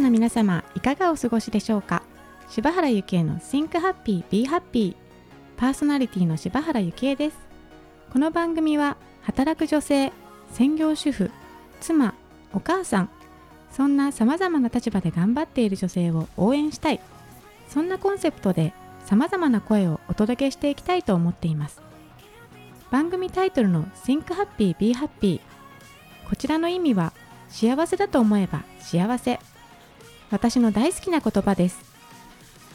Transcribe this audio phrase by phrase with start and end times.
[0.00, 2.02] の皆様いかがお過ごしでしょうか？
[2.48, 4.96] 柴原幸恵の Think Happy Be Happy
[5.56, 7.38] パーソナリティの柴原幸恵です。
[8.10, 10.12] この番組は働く女性
[10.52, 11.30] 専業主婦
[11.80, 12.14] 妻
[12.52, 13.10] お母さん
[13.70, 17.00] そんなさまざまな立場で頑張っている女性を応援したい。
[17.68, 18.72] そんなコンセプトで
[19.04, 21.80] さまざまな声をお届けしていきたいと思っています。
[22.90, 25.40] 番組タイトルの Think Happy Be Happy
[26.28, 27.12] こちらの意味は
[27.48, 29.38] 幸せだと思えば幸せ。
[30.30, 31.80] 私の大好きな言葉です。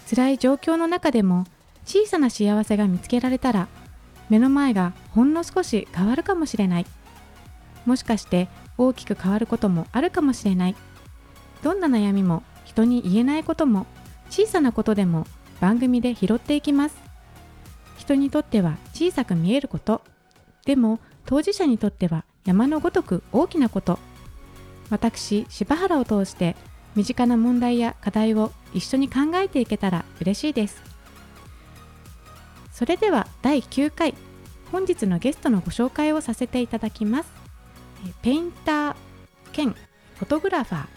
[0.10, 1.46] 辛い状況の中でも
[1.86, 3.68] 小さな幸せが見つけられたら
[4.30, 6.86] 目の前がほんの少し変わるかもしれない。
[7.86, 10.76] もしかして大きく変わることもあるかもしれない。
[11.64, 13.86] どんな悩みも人に言えないことも
[14.30, 15.26] 小さなことでも
[15.62, 16.98] 番組で拾っていきます。
[17.98, 20.02] 人にとっては小さく見えること。
[20.66, 23.98] でも当事者にとっては山のごとく大きなこと。
[24.90, 26.56] 私柴原を通して
[26.96, 30.82] 身近な問題や課題を一緒に考えていけたら嬉しいです。
[32.72, 34.14] それでは第9回
[34.72, 37.32] 本日のゲストのご紹介をさせていただきます。
[38.22, 38.96] ペインター
[39.52, 39.76] 兼
[40.16, 40.88] フォトグラファー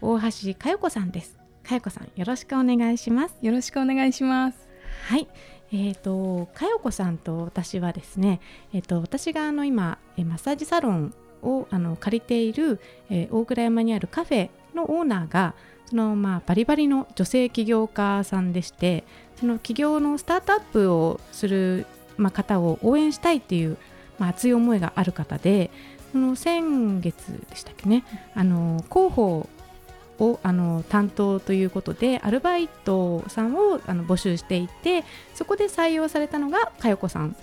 [0.00, 1.38] 大橋佳代子さんです。
[1.62, 3.36] 佳代子さんよろしくお願いします。
[3.42, 4.68] よろしくお願いします。
[5.08, 5.28] はい。
[5.70, 8.40] えーと、佳代子さんと私はですね、
[8.72, 15.54] えーと、私があの今マッサージサロンをあの借りている、えー、大倉山にあるカフェのオーナーが
[15.86, 19.04] その、まあ、バリバリの女性起業家さんでして
[19.38, 23.76] その起業のスタートアップをする、まあ、方を応援したいっていう、
[24.18, 25.70] まあ、熱い思いがある方で
[26.12, 29.48] その先月でしたっけねあの広報
[30.18, 37.36] をあの担当ということでアルバイトさんをあの募集していてそこで採用されたのが佳代子さん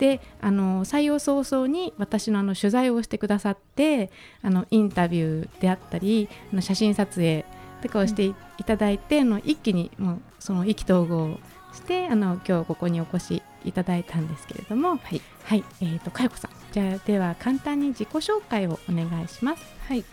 [0.00, 4.10] であの採用早々に私のあの取材をしてくださって
[4.42, 7.44] あのインタビューであったりあの写真撮影
[7.82, 8.34] とかをしてい
[8.64, 11.38] ただいて、あの一気にもうその意気投合
[11.74, 15.64] してあの今日ここにお越しいただいたんですけれどもはい、はい。
[15.82, 16.50] えーと、かよこさん。
[16.72, 19.62] じゃあでは簡単に自己紹介をお願いします。
[19.86, 20.04] はい。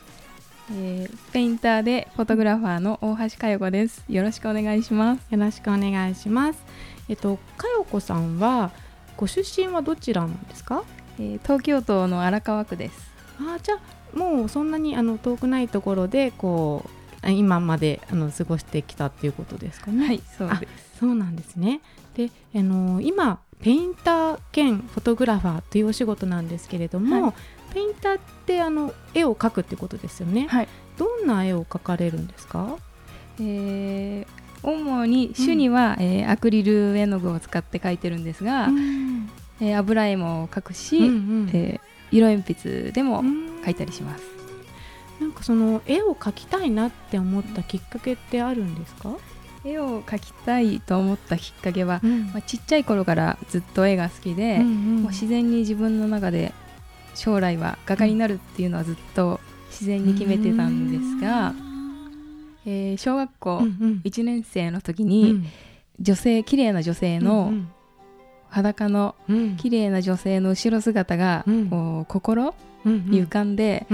[0.70, 4.04] えー、ペインターでフォトグラファーの大橋佳代子です。
[4.10, 5.22] よろしくお願いします。
[5.30, 6.60] よろしくお願いします。
[7.08, 8.72] えっと佳代子さんは
[9.18, 10.84] ご出身はどちらなんですか、
[11.20, 13.12] えー、東京都の荒川区です。
[13.40, 16.86] あじゃあもうそんなにあの遠くないところでこ
[17.24, 20.06] う今まであの過ごしてきたっていうことですかね？
[20.06, 21.00] はいそうです。
[21.00, 21.82] そうなんですね。
[22.16, 27.34] であの今ペインター兼フォトグラファーというお仕事なんですけれども、はい、
[27.74, 30.68] ペインターってあの絵を描くってことですよね、はい、
[30.98, 32.78] どんな絵を描かれるんですか、
[33.40, 34.28] えー、
[34.68, 39.30] 主に主には、うん、えー、アクリル絵の具を使って描いてるんですが、うん、
[39.62, 43.24] えー、油絵も描くし、うんうん、えー、色鉛筆でも
[43.64, 44.24] 描いたりします。
[45.20, 49.16] なんかその絵を描きたいなって思ったきっかけってあるんですか？
[49.66, 56.54] 絵を描きたいと思ったきっかけは、うん、まあ、ちっちゃい頃からずっと絵が好きで、うんうん、もう自然に自分の中で
[57.16, 59.40] 将来は画家になるっていうのはずっと
[59.72, 61.54] 自然に決めてたんですが、
[62.70, 65.46] えー、小学校1年生の時に、うん、
[66.02, 67.54] 女性綺麗な女性の
[68.50, 69.16] 裸の
[69.58, 73.56] 綺麗な女性の後ろ姿が、こう心に浮かん。
[73.56, 73.88] で,、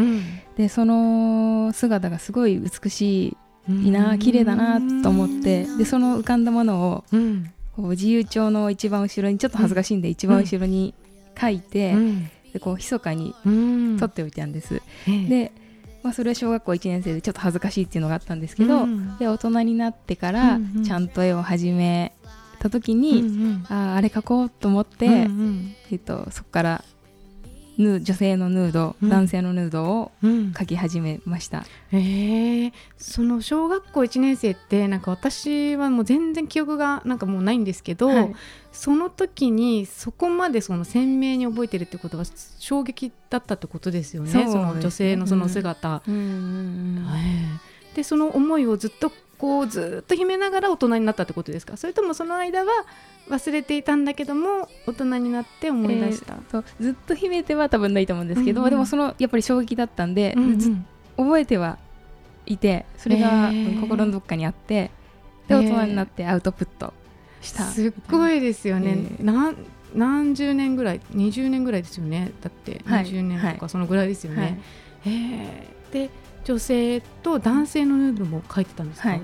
[0.57, 3.37] でその姿がすごい美し
[3.69, 7.03] いな綺麗だなと思ってでその浮かんだものを、
[7.75, 10.95] こう自由帳の一番後ろにちょっと恥ずかしいんで一番後ろに
[11.39, 11.95] 書いて、
[12.53, 13.35] でこう密かに
[13.99, 14.81] 撮っておいたんです。
[15.29, 15.51] で
[16.03, 22.13] まあ、それは小学校1年生でちょっと恥ずかしいっていうのがあったんですけど、うん、で大人になってからちゃんと絵を始め
[22.59, 26.83] た時に、うんうん、ああれ描こうと思って、うんうん、えっと、そこから
[27.77, 38.35] ヌ女性のヌード、うん、男性のヌードを描き始めました、うん、えー、その小学校1年生ってなんか私はもう全然記憶がなんかもうないんですけど、はい、
[38.73, 42.25] その時にそこまでその鮮明に覚えてるってことは
[42.59, 46.01] 衝撃だったってことですよね、ね、その女性のその姿。
[47.95, 51.77] でその思いをずっとこうずっと秘めながら大人になったってことですか？
[51.77, 52.71] それともその間は
[53.29, 60.85] 忘れていたんだけども大人になって思い出した、えー、ずっと秘めては多分ないと思うんですけど、うんうん、でもそのやっぱり衝撃だったんで、うんうん、
[61.17, 61.77] 覚えては
[62.47, 64.89] いてそれが心のどっかにあって、
[65.47, 66.93] で大人になってアウトプット
[67.43, 69.55] した、すっごいですよね、えー、
[69.95, 72.31] 何十年ぐらい20年ぐらいですよね。
[72.41, 74.49] だって20年とかそのぐらいですよね、はい。
[74.51, 74.59] はい、
[75.05, 76.09] えー、で
[76.43, 79.21] 女性と男性のヌードも書いてたんですか、はい、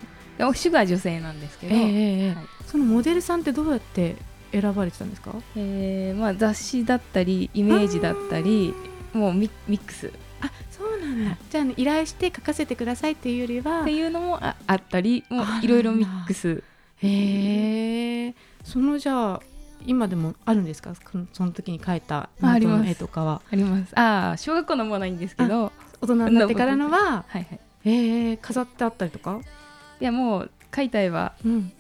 [0.54, 4.16] 主が女性なんですけど、えーはい、そのモデルさんってどうやって
[4.51, 8.74] 選ばれてたんですか、えーまあ、雑誌だったりイメージだったり
[9.13, 10.12] もうミックス。
[10.42, 11.38] あそうなんだ。
[11.50, 16.63] じゃあ、ね、依頼して書かせてくださいっていうよりはっていうのもああったりもういろいろミックス
[17.01, 19.42] へえそのじゃあ
[19.86, 20.94] 今でもあるんですか？
[21.34, 23.42] その時に描いたの絵とかは。
[23.50, 23.98] あります。
[23.98, 25.72] ああ小学校のもないんですけど。
[26.01, 27.60] 大人になってからのははいはい。
[27.86, 29.40] えー、飾ってあったりとか？
[30.01, 31.72] いやもう描いた絵は、うん、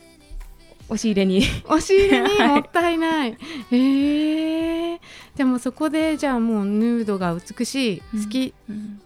[0.87, 1.41] 押し入れに。
[1.65, 2.39] 押し入れに？
[2.47, 3.37] もったいない。
[3.71, 4.99] えー、
[5.35, 8.53] でもそこでじゃあもうヌードが美しい好き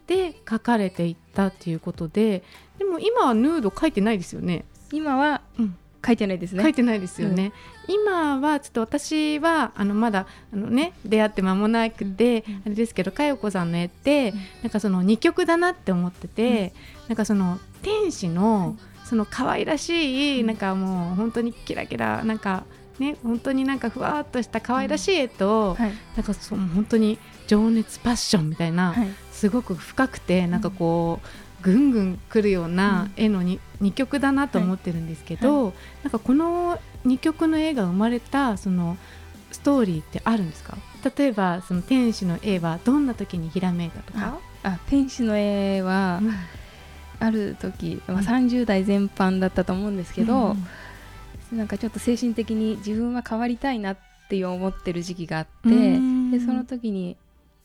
[0.08, 2.44] で描かれていったっていうことで、
[2.78, 4.66] でも今はヌード描いてないですよね？
[4.92, 6.64] 今は、うん書いてないですね。
[6.64, 7.54] 書いてないですよね、
[7.88, 16.74] うん、今はちょっと私はあのまだあのね出会って間もなくて、うん、あれですけど佳代子さんの絵って、うん、なんかその2曲だなって思ってて、
[17.04, 22.64] うん、なんかその天使のその可愛らしい、なんかもう本当にキラキラなんか
[23.00, 31.28] ね本当になんかふわっとした可愛らしい絵と、はい、なんかその本当に情熱パッションみたいな、はい、すごく深くてなんかこう、
[31.64, 35.74] ぐんぐんくるような絵の 2,、2曲だなと思ってるんですけど、はい、
[36.04, 38.98] なんかこの2曲の絵が生まれたその
[39.52, 40.78] ストーリーってあるんですか？
[41.18, 44.38] 例えばその天使の絵はどんな時にひらめいたとか？
[44.64, 46.34] あ天使の絵は、うん、
[47.20, 50.56] ある時、まあ、30代全般だったと思うんですけど、
[51.52, 53.98] うん、なんかちょっと精神的に自分は変わりたいなっ
[54.30, 57.18] て思ってる時期があって、でその時に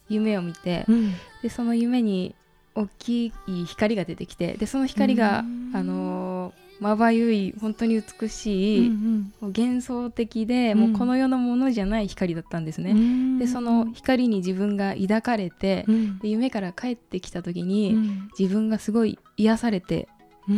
[0.09, 1.13] 夢を見て、うん、
[1.43, 2.35] でその夢に
[2.79, 3.33] 大きい
[3.67, 12.95] 光が出てきてでその光が、あのまばゆい本当に美しい、うんうん、幻想的で、うん、もうこの世のものじゃない光だったんですね。
[13.39, 20.09] でその光に自分が抱かれて、うん、で夢から帰ってきた時に、うん、自分がすごい癒されて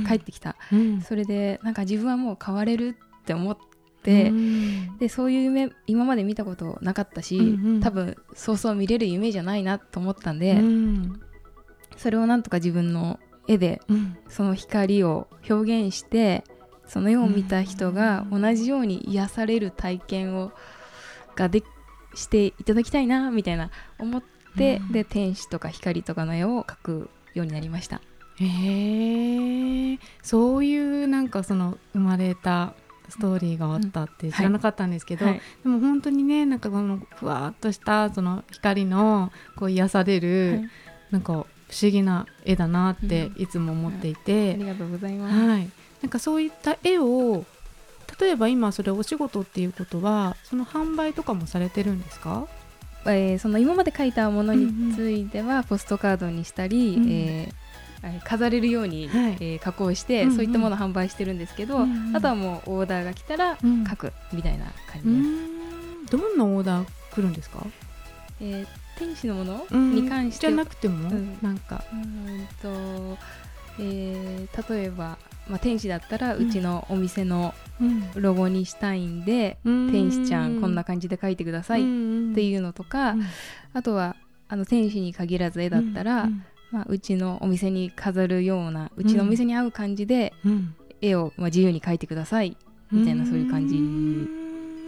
[0.07, 0.57] 帰ってきた、
[1.05, 3.71] それでなんか自分はもう変われるって思って。
[4.99, 10.59] でそういう夢今まで見たことなかったし、うんうん、多分そうそう見れる夢じゃないなと思ったんで、
[12.01, 13.83] それをなんとか自分の絵で
[14.31, 16.45] その光を表現して、
[16.87, 20.51] その絵を見た人が同じように癒される体験を
[21.37, 21.63] がで
[22.15, 24.23] していただきたいなみたいな思っ
[24.57, 28.01] て、うん、で天使とか光とかの絵を描くようになりました。
[28.37, 29.99] へえ。
[30.23, 32.73] そういうなんかその生まれた
[33.11, 40.71] ストーリーがあったって知らなかったんですけど、うんはい、でも本当にねなんかこのふわっとしたその光のこう癒される、はい、
[41.11, 45.71] なんか不思議な絵だなっていつも思っていて、うん、ありがとうございます、はい、
[46.03, 47.45] なんかそういった絵を
[48.21, 52.49] 例えば今それお仕事っていうことはその販売とかもされてるんですか？
[53.07, 66.17] えー、その今まで描いたものについてはポストカードにしたり、うん、えー、飾れるように、はい、えー、加工して、うんうん、そういったものを販売してるんですけど、うんうん、あとはもうオーダーが来たら描くみたいな感じです。
[66.17, 67.65] どんなオーダー来るんですか、
[68.41, 70.49] えー天使のもの、に関して。
[70.49, 71.83] じゃなくても、うん、なんか。
[71.91, 73.19] うんと、
[73.79, 75.17] えー、例えば、
[75.49, 77.55] まあ、天使だったらうちのお店の
[78.15, 81.89] ロゴにしたいんで、うん、天使ちゃんこんな感じで描いてくださいって
[82.47, 83.17] いうのとか、
[83.73, 84.17] あとは
[84.49, 86.29] あの天使に限らず絵だったら、
[86.71, 90.35] まあ、うちのお店に飾るようなうちのお店に合う感じで、
[91.01, 92.57] 絵を、まあ、自由に描いてください
[92.93, 93.77] みたいなそういう感じ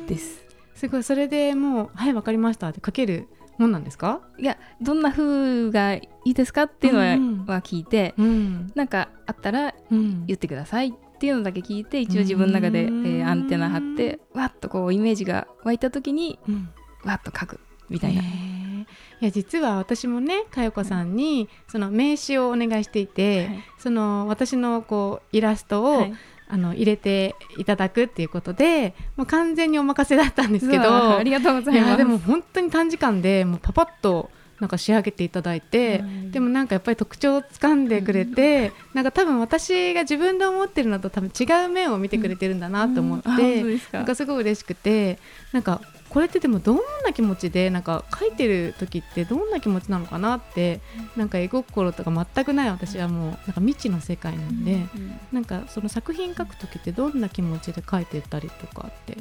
[0.07, 0.45] です。
[0.75, 1.03] すごい。
[1.03, 3.27] それでもう「はいわかりました」って書ける
[3.63, 4.21] もんなんですか？
[4.39, 6.99] いやどんな風がいいですかっていうの
[7.47, 16.69] は,、は聞いて、うん、なんかあったら言ってくださいっていうのだけ聞いて一応自分の中で、えー、アンテナ張ってわっとこうイメージが湧いた時に、うん、
[17.05, 18.23] わっと書くみたいな。
[18.23, 18.85] い
[19.21, 26.15] や実は私もね佳代子さんにその名刺をお願いしていて、はい、その私のこうイラストを、はい
[26.53, 31.97] あの入れていただくっていうことでもう完全にお任せだったんですけどありがとうございます。
[31.97, 34.31] でも本当に短時間でもうパパッと
[34.61, 45.19] なんか仕上げていただいて、うん、でもなんかやっぱり特徴をつかんでくれて、うん、なんか多分私が自分で思ってるのと多分違う面を見てくれてるんだなと思って、うん、なんかすごい嬉しくて
[45.53, 45.81] なんか
[46.13, 46.77] これってでもどん
[47.07, 50.83] な気持ちでなんか書いてる時ってどんな気持ちなのかなって
[51.17, 54.87] なんか絵心とか全くない私はもうなんか未知の世界なんで、
[55.33, 59.17] なんかその作品書く時ってどんな気持ちで書いてたりとかって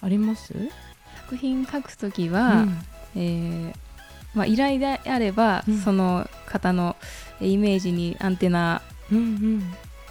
[0.00, 0.54] あります？
[1.22, 2.78] 作品書く時は、うん、
[3.16, 3.74] えー、
[4.34, 6.94] まあ、依頼であれば、うん、その方の
[7.40, 8.82] イメージにアンテナ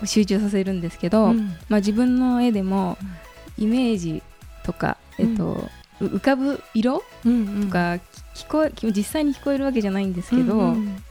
[0.03, 2.97] を集中させるんですけど、うん、まあ、自分の絵でも
[3.57, 4.21] イメージ
[4.65, 5.69] とか、えっと
[6.01, 7.03] 浮かぶ色、と
[7.69, 7.99] か
[8.33, 11.03] 聞こえ実際に聞こえるわけじゃないんですけど、うんうん、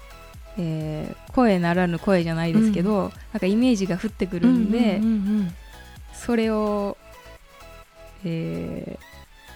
[0.59, 5.09] えー、声ならぬ声じゃないですけど、うん、なんかイメージが降ってくるんで、うんうんうんう
[5.43, 5.55] ん、
[6.12, 6.97] それを、
[8.25, 8.99] え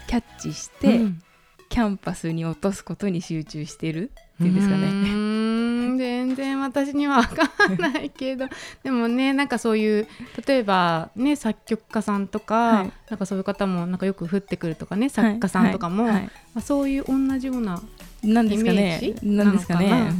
[0.07, 1.23] ー、キャッチして、うん、
[1.69, 5.58] キャンパスに落とすことに集中してるっていうんですかね。
[6.61, 8.47] 私には分からないけど
[8.83, 10.07] でもねなんかそういう
[10.47, 17.81] 例えばね作曲家さんとか、はい、なんかそういう方もなんかよく降ってくるとかね作家さんとかも、はいはい、まあ、そういう同じような
[18.23, 19.15] なんですかね。
[19.23, 20.13] なんですかね。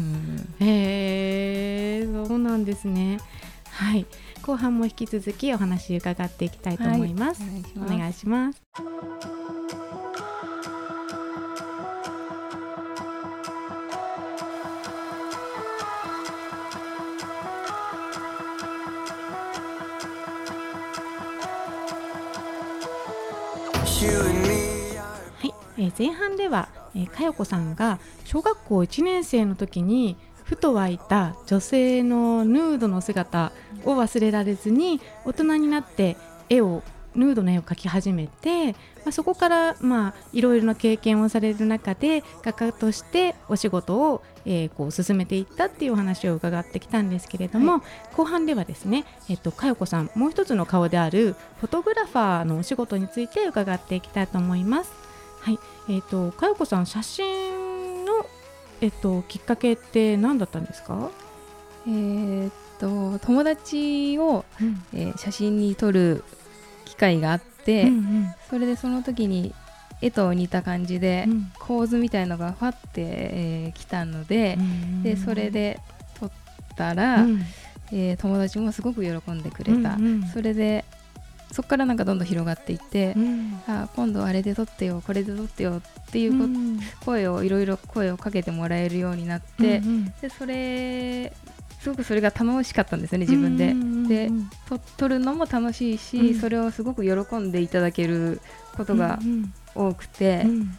[0.61, 3.19] へえ、そうなんですね。
[3.71, 4.07] はい。
[4.43, 7.43] 後半も引き続きお話伺っていきたいと思います。
[7.43, 8.63] はい、お願いします。
[23.99, 24.05] は
[25.43, 33.51] い、えー、前半では、えー、かよこさんが小学校1年生の時にふと湧いた女性のヌードの姿
[33.85, 36.17] を忘れられずに大人になって
[36.49, 36.85] 絵を
[37.15, 47.83] ヌードの絵を描き始めて、まあ、そこからまあいろいろな経験をされる中で画家としてお仕事を、えー、こう進めていったっていうお話を伺ってきたんですけれども、はい、
[48.15, 54.93] 後半ではですね、えっと、かよこさんもう一つの顔であるフォトグラファーのお仕事について伺っていきたいと思います。
[55.41, 55.59] はい。
[55.89, 58.27] えっと、かよこさん写真の、
[58.81, 61.11] えっと、きっかけって何だったんですか？
[61.87, 66.23] えー、っと友達を、うん、えー、写真に撮る
[66.97, 69.55] 会があって、うんうん、それでその時に
[70.01, 71.27] 絵と似た感じで、
[71.59, 75.81] 構図みたいのがファって、えー、来たのでうん、でそれで
[76.21, 76.31] 撮っ
[76.77, 77.41] たら、うん、
[77.93, 80.85] えー、友達もすごく喜んでくれた、うんうん、それで
[81.53, 91.33] そこからなんかどんどん広がっていって、うん、あ今度あれで撮ってよこれで撮ってよっていう、うん、声をいろいろ声をかけてもらえるようになって、うんうん、でそれ
[91.81, 93.75] すごくそれが楽しかったんですよね自分で。
[94.09, 94.31] で
[94.97, 98.41] 撮るのも楽しいし、うん、それをすごく喜んでいただける
[98.77, 99.19] ことが
[99.75, 100.51] 多くて、うん。
[100.51, 100.79] うん、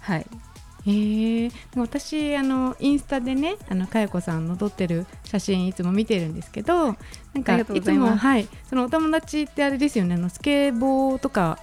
[0.00, 0.26] はい。
[0.86, 0.90] え。
[0.90, 6.94] ー、私あのインスタでねあのかやこさんの撮ってる写真いつも見てるんですけどな
[7.40, 8.48] んかいつもはい。
[8.68, 11.58] そのお友達ってあれですよねあのスケボーとか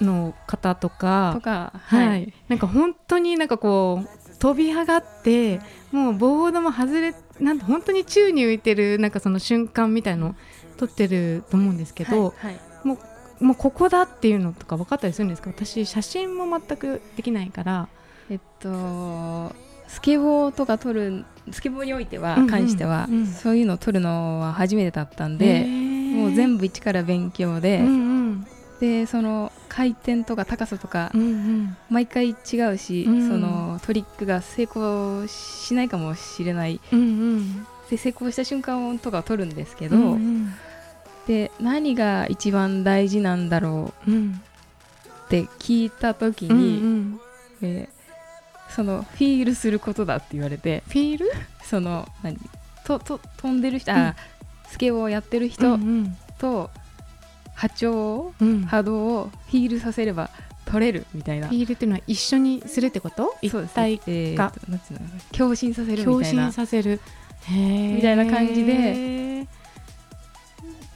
[0.00, 1.32] の方とか。
[1.34, 5.60] とか、はい、はい、なんか本当になんかこう飛び上がって
[5.90, 10.34] もうボードも外れなん本当に宙に浮いてるなんかその瞬間みたいの
[10.76, 12.98] 撮ってると思うんですけど、はいはい、も
[13.40, 15.50] うもうここだっていうのとか分かったりするんですか？
[15.50, 17.88] 私写真も全くできないから。
[18.30, 19.52] えっと
[19.86, 23.18] スケボーとか撮るスケボーにおいては、関しては、うん。
[23.20, 27.88] うん、そういうのを撮るのは初めてだったんでもう全部一から勉強で、うんう
[28.32, 28.46] ん、
[28.80, 32.32] でその回転とか高さとか、うんうん、毎回違
[32.72, 37.02] うし、うん、そのトリックが成功しないかもしれない、うんう
[37.36, 40.54] ん、で成功した瞬間とかを撮るんですけど、うんうん、
[41.26, 44.14] で何が一番大事なんだろうっ
[45.28, 47.20] て聞いた時に、うんうん、
[47.62, 51.30] えー、そのフィールすることだって言われてフィール？
[51.62, 52.38] その何？
[52.84, 54.16] とと飛んでる人、うん、あ
[54.68, 55.78] スケボーをやってる人
[56.38, 56.70] と、
[57.58, 60.30] 波長、うん、波動をヒールさせれば
[60.64, 61.48] 取れるみたいな。
[61.48, 63.34] ヒールっていうのは一緒にするってこと？
[63.42, 66.12] 一体化、えー、共振させるみたいな。
[66.12, 67.00] 共振させる。
[67.50, 69.46] みたいな感じで、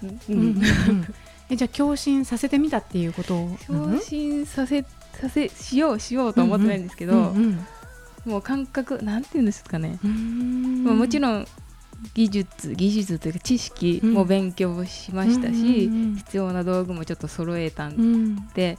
[0.02, 0.62] うんうん、
[1.50, 3.49] えじゃあ共振させてみたっていうこと？
[3.66, 7.35] 共振させさせしようしようと思ってないんですけど、
[8.25, 9.99] もう感覚なんていうんですかね。
[10.04, 11.47] ももちろん
[12.14, 18.78] 技術技術というか知識も勉強しましたし、必要な道具もちょっと揃えたんで、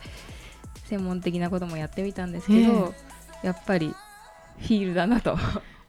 [0.85, 2.93] 専門的なこともやってみたんですけど、
[3.43, 3.93] やっぱり
[4.59, 5.37] フィールだなと。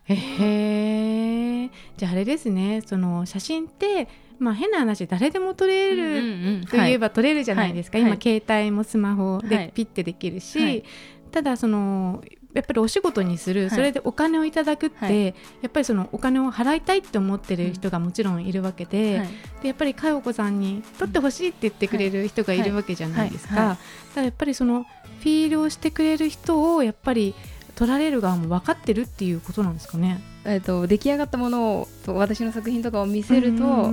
[0.05, 1.71] へえ。
[1.97, 2.83] じゃああれですね。
[2.87, 10.85] その写真ってまあ変な話誰でも撮れるといえば撮れるじゃないですか、はい、今、携帯もスマホでピッてできるし、はい、
[11.31, 12.23] ただその
[12.55, 15.33] やっぱりお仕事にする、はい、それでお金をいただくって、はい、や
[15.67, 19.29] っぱりそのお金を払いたいって思ってる人がもちろんいるわけではい、
[19.63, 23.81] でやっぱり佳代子さんに取ってほしいって言ってくれる人がいるわけじゃないですか、だか
[24.17, 27.35] らやっぱりそのフィールをしてくれる人をやっぱり
[27.75, 30.21] 取られる側も分かってるっていうことなんですかね。
[30.45, 33.93] えーと、出来上がったものを私の作品とかを見せると、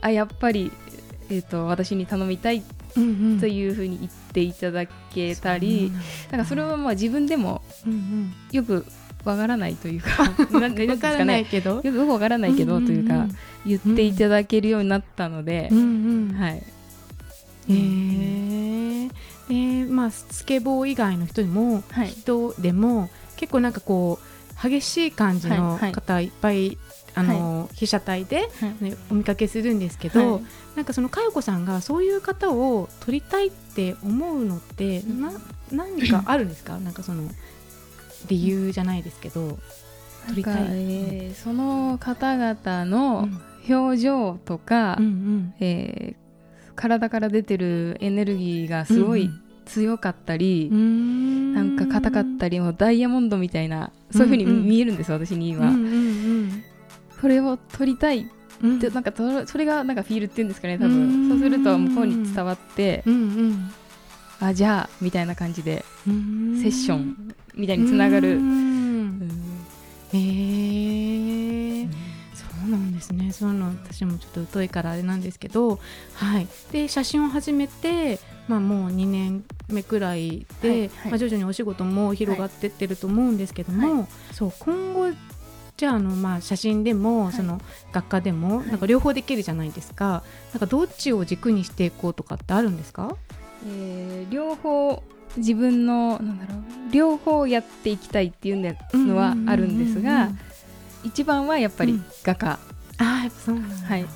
[0.00, 0.72] あやっぱり、
[1.28, 2.62] えーと私に頼みたい
[2.94, 6.00] というふうに言っていただけたり、うんうん、
[6.32, 7.62] なんかそれはまあ自分でも
[8.52, 8.84] よく
[9.24, 13.26] わからないというか、 なんかよくわからないけど、よくわからないけどというか、
[13.66, 16.62] 言っていただけるようになったので、はい。
[17.68, 19.10] えー、
[19.50, 26.78] えー、まあスケボー以外の人にも、はい、人でも結構なんかこう激しい感じの方いっぱい
[27.14, 28.48] あの、はい、被写体で、
[28.80, 30.42] ね、お見かけするんですけど、はい、
[30.76, 35.32] なんかその佳代子さんがそういう方を撮りたいって思うのって、な
[35.72, 36.78] 何かあるんですか？
[36.80, 37.28] なんかその
[38.28, 39.58] 理由じゃないですけど
[40.28, 43.28] 撮りたい、えー、その方々の
[43.68, 49.30] 表情とか、うんうん、えー、体から出てるエネルギーがすごい
[49.64, 56.09] 強かったり、うん、なんか硬かったりもダイヤモンドみたいなそういうふうに見えるんです、うんうん、私に今、うんうん
[57.22, 58.26] うん、それを撮りたい
[58.80, 59.12] でなんか
[59.46, 61.28] それがなんかフィールっていうんですかね多分。
[61.30, 63.72] そうすると向こうに伝わって、うんうん、
[64.40, 68.38] あじゃあみたいな感じでセッションみたいにつながる。
[70.12, 70.18] へ
[71.82, 71.88] え
[72.34, 73.32] そうなんですね。
[73.32, 75.78] そういうの私もちょっと疎いからあれなんですけど、
[76.14, 85.12] はい、で写真を始めて、まあ、もう2年目くらいで、はいはい、まあ、徐々にお仕事も広がってってると思うんですけども、はい、そう今後
[85.80, 87.58] じゃああの、まあ、写真でも、はい、その
[87.90, 90.22] 学科でも、なんか両方できるじゃないですか。
[90.52, 93.16] なんかどっちを軸にしていこうとかってあるんですか、
[93.66, 95.02] えー、両方
[95.38, 100.28] 自分のなんだろう両方やっていきたいっていうのはあるんですが、
[101.02, 102.58] 一番はやっぱり画家、
[103.00, 104.06] うん、ああやっぱそうなんだ、はい、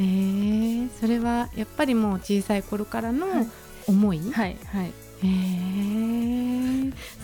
[0.00, 3.26] えー、それはやっぱりもう小さい頃からの
[3.86, 4.92] 思い、はい、はい、へ
[5.24, 6.11] え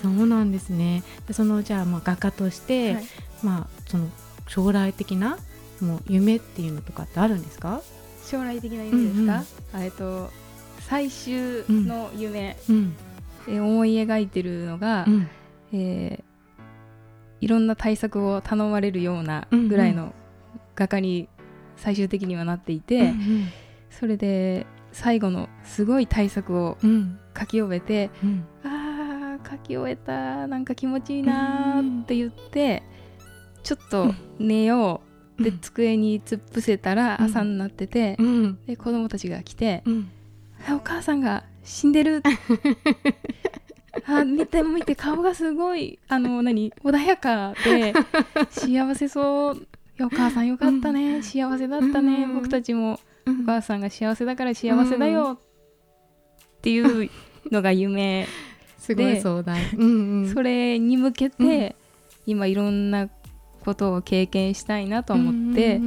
[0.02, 1.02] そうなんですね。
[1.32, 3.04] そのじゃあまあ画家として、はい、
[3.42, 4.08] まあその
[4.46, 5.38] 将来的な
[5.80, 7.82] もう夢っていうのとかってあるんですか？
[8.24, 10.30] 将来的な夢ですか、うんうん、えっと
[10.88, 12.96] 最終の夢、うん、
[13.48, 15.28] え思い描いてるのが、うん、
[15.72, 20.14] えー、いろんな対策を頼まれるようなぐらいの
[20.76, 21.28] 画家に
[21.76, 23.48] 最終的にはなっていて、うんうん、
[23.90, 26.78] それで最後のすごい対策を
[27.38, 28.46] 書き終えて、うん、
[29.50, 32.82] 書き終えたなんか気持ちいいなって言って、
[33.62, 35.00] ちょっと寝よ
[35.38, 38.16] う、で机に突っ伏せたら朝になってて、
[38.66, 39.82] で子供たちが来て、
[40.70, 42.22] お母さんが死んでる。
[44.06, 47.92] あ見て見て顔がすごいあの何穏やかで
[48.50, 49.66] 幸せそう。
[50.00, 55.40] お母さんよかったね、うん、幸せだったね、うん、僕たちも、お母さんが幸せだから幸せだよ
[56.58, 57.11] っていう
[57.50, 58.26] のが夢
[58.88, 61.77] すごい壮大、 うんうん、それに向けて、
[62.24, 63.11] 今いろんな
[63.62, 65.79] ことを経験したいなと思って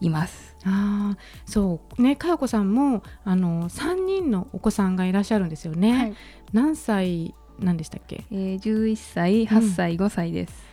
[0.00, 0.56] います。
[0.64, 2.02] あそう。
[2.02, 6.14] ね佳代子さんもあの3人のお子さんがいらっしゃるんですよね、はい、
[6.52, 10.64] 何歳なんでしたっけ、えー、11歳8歳、うん、5歳です。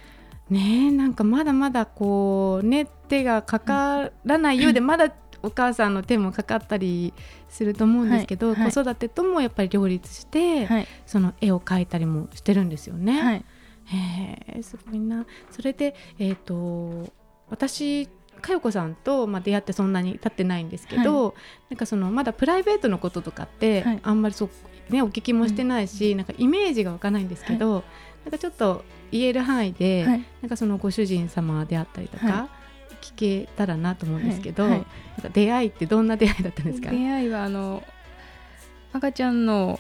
[0.50, 5.10] ねなんかまだまだこうね手がかからないようで、うん、まだ
[5.44, 7.14] お母さんの手もかかったり
[7.50, 13.22] すると思うんですけど、はいはい、子育てともやっぱり両立して、はい、その絵を描いたりもしてるんですよね。
[13.22, 13.46] はい、
[13.86, 15.26] へえすごいな。
[15.52, 17.12] それで、えーと
[17.50, 18.10] 私
[18.42, 21.34] 佳代子さんと、まあ、出会ってそんなに経ってないんですけど、はい、
[21.72, 24.50] なんかそのまだプライベートのこととかって、はい、あんまりそ
[24.90, 27.84] ね、お聞きもしてないし、うん、なんかイメージが湧かないんですけど、はい、
[28.26, 30.06] なんかちょっと言える範囲で、
[30.42, 32.50] なんかそのご主人様であったりとか、
[33.16, 34.86] 聞けたらなと思うんですけど、なんか
[35.32, 36.92] 出会いってどんな出会いだったんですか？
[36.92, 37.84] 出会いはあの
[38.94, 39.80] 赤ちゃんの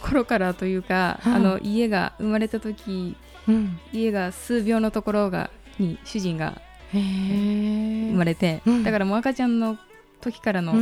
[0.00, 6.60] 頃からというか、うん、あの家が生まれた時、うん、家が数秒のところがに主人が
[6.92, 9.78] 生まれて、うん、だからもう赤ちゃんの
[10.20, 10.74] 時からの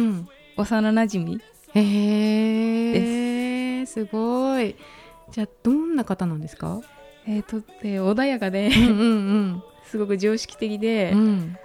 [0.57, 1.38] 幼なじみ
[1.75, 4.77] です、すごい。
[5.33, 6.81] じゃあどんな方なんですか？
[7.27, 8.92] えー、とって穏やかでうんうん、う
[9.57, 11.57] ん、 すごく常識的で、うん、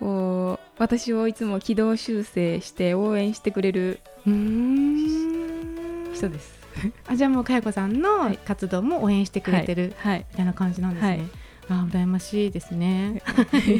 [0.00, 6.58] こう私をいつも軌道修正して応援してくれる人です。
[7.06, 11.08] あじゃあもう佳代子さんの活動も応援してくれてる、はい、みたいな感じなんですね。
[11.08, 11.20] はい。
[11.68, 13.22] あ羨ましいですね。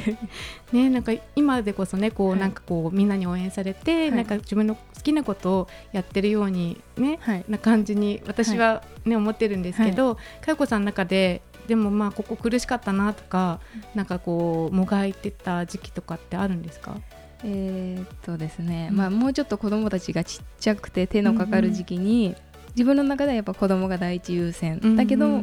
[0.72, 13.60] ねなんか今でこそねこう、はい、なんかこうみんなに応援されて、はい、なんか自分の好きなことをやってるようにね、はい、な感じに私はね、思ってるんですけど、佳代子さんの中ででもまあここ苦しかったなとか、
[13.94, 16.96] なんかこうもがいてた時期とかってあるんですか？
[17.44, 22.34] えー、っとですね、うん、まあもうちょっと子供たちがちっちゃくて手のかかる時期に。
[22.76, 24.94] 自分の中ではやっぱ子供が第一優先。
[24.94, 25.40] だけど、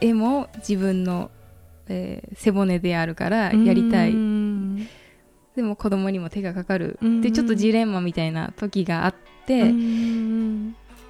[0.00, 1.30] 絵も自分の
[1.92, 4.12] えー、背骨であるからやりたい。
[5.56, 6.96] でも子供にも手がかかる。
[7.20, 9.14] でちょっとジレンマみたいな時があっ
[9.46, 9.72] て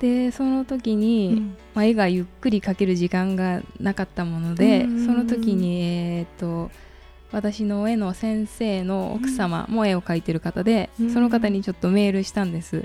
[0.01, 6.71] でその時に、まあ、絵がゆっくり描ける時間がなかったものでその時にえー、っと
[7.33, 12.83] 私の絵の先生の奥様も絵を描いてる方で、その方にちょっとメールしたんです。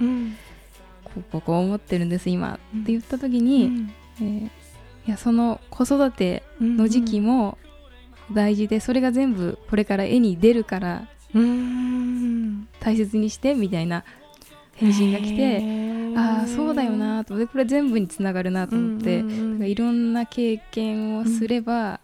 [1.04, 3.88] こここう思ってるんです今、って言った時に、
[4.19, 4.49] えー、い
[5.08, 7.58] やその子育ての時期も
[8.34, 11.08] 大事でそれが全部これから絵に出るから
[12.80, 14.04] 大切にしてみたいな
[14.75, 15.85] 返信が来て
[16.17, 19.23] ああそうだよなとでこれ全部につながるなと思って
[19.67, 21.99] いろんな経験をすれば、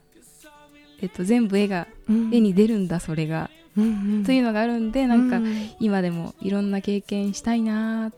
[1.02, 3.88] えっと、全部絵が、絵に出るんだそれが、うんう
[4.20, 5.40] ん、というのがあるんでなんか
[5.80, 8.12] 今でもいろんな経験したいなっ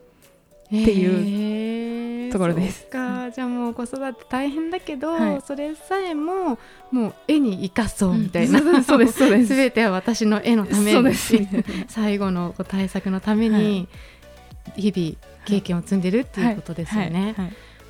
[0.70, 2.88] ていうところです。
[2.88, 3.30] か。
[3.32, 6.58] じゃあもう子育て大変だけど、はい、それさえも
[6.92, 9.50] もう絵に生かそうみたいな、 うん、そうですそうです。
[9.56, 11.14] 全ては私の絵のために。
[11.88, 13.88] 最後の対策のために
[14.76, 17.36] 日々経験を積んでるっていうことですよね。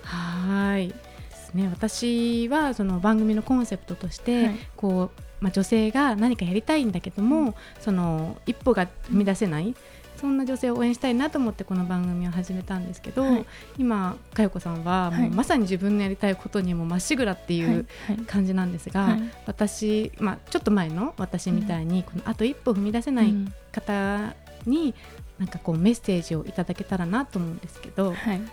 [0.03, 0.95] はい、で
[1.35, 1.69] すね。
[1.71, 9.75] 私はその番組のコンセプトとして、はい、こうまあ、女性が何かやりたいんだけども、その一歩が踏み出せない、
[10.15, 13.45] そんな女性を応援したいなと思ってこの番組を始めたんですけど、はい、
[13.77, 17.85] 今佳代子さんはもうまさに自分のやりたいことにもまっしぐらっていう
[18.25, 19.11] 感じなんですが、はい。
[19.11, 23.35] はい、私、まあ、ちょっと前の私みたいにこのあと一歩踏み出せない
[23.73, 24.33] 方
[24.65, 24.95] に
[25.39, 28.45] なんかこうメッセージをいただけたらなと思うんですけど、なん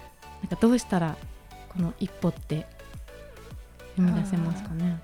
[0.49, 1.17] かどうしたら
[1.69, 2.67] この一歩って
[3.97, 5.01] 踏み出せますかね？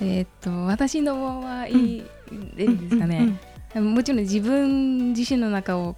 [0.00, 3.38] えー、っと私の場合ですかね、
[3.74, 5.96] もちろん自分自身の中を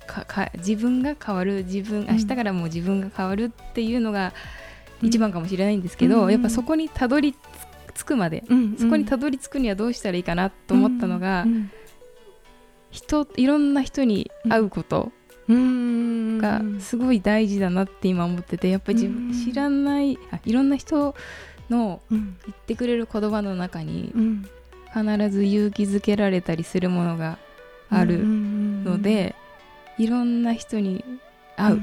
[0.59, 4.35] 自分が変わる自分明日からも自分が変わるっていうのが
[5.03, 7.35] 一番かもしれないんですけど、うん、やっぱそこにたどり
[7.95, 11.71] 着くまで、うん、そこにたどり着くにはどうしたらいいかなと思ったのが、うん、
[12.97, 15.13] 人いろんな人に会うこと
[15.49, 19.11] がすごい大事だなって今思っててやっぱり
[19.45, 21.15] 知らないあいろんな人
[21.69, 24.13] の言ってくれる言葉の中に
[24.95, 27.39] 必ず勇気づけられたりするものが
[27.91, 29.37] あるので、
[29.99, 31.05] いろんな人に
[31.57, 31.83] 会う。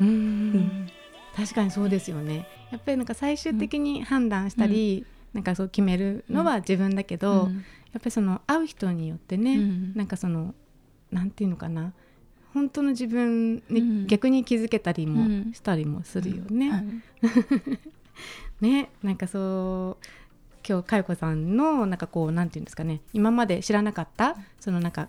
[0.00, 0.88] うん、うん、
[1.36, 2.46] 確かにそうですよね。
[2.70, 5.04] やっぱりなんか最終的に判断したり、
[5.34, 10.54] うん、なんかそう決めるのは自分だけど、うん、やっぱりその会う人によってね、うん、なんかその
[11.10, 11.92] なんていうのかな
[12.54, 16.70] 本当の自分に逆に気づけたりもしたりもするよね。
[16.70, 16.84] はい、
[18.60, 20.06] ねなんかそう
[20.66, 25.08] 今日佳代子さんのなんかこうなんていうんですかね今まで知らなかったそのなんか